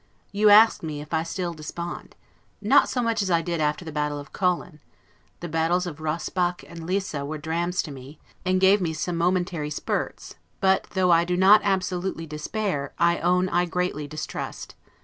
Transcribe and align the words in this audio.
You 0.31 0.49
ask 0.49 0.81
me 0.81 0.99
if 0.99 1.13
I 1.13 1.21
still 1.21 1.53
despond? 1.53 2.15
Not 2.59 2.89
so 2.89 3.03
much 3.03 3.21
as 3.21 3.29
I 3.29 3.43
did 3.43 3.61
after 3.61 3.85
the 3.85 3.91
battle 3.91 4.17
of 4.17 4.33
Colen: 4.33 4.79
the 5.41 5.47
battles 5.47 5.85
of 5.85 5.99
Rosbach 6.01 6.63
and 6.67 6.87
Lissa 6.87 7.23
were 7.23 7.37
drams 7.37 7.83
to 7.83 7.91
me, 7.91 8.19
and 8.43 8.59
gave 8.59 8.81
me 8.81 8.93
some 8.93 9.15
momentary 9.15 9.69
spirts: 9.69 10.37
but 10.59 10.85
though 10.95 11.11
I 11.11 11.23
do 11.23 11.37
not 11.37 11.61
absolutely 11.63 12.25
despair, 12.25 12.93
I 12.97 13.19
own 13.19 13.47
I 13.49 13.65
greatly 13.65 14.07
distrust. 14.07 14.73